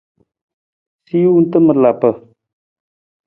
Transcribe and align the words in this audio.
Siwung 1.05 1.45
tamar 1.51 1.77
lapa. 1.83 2.09